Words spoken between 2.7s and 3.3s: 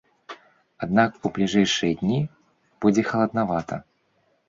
будзе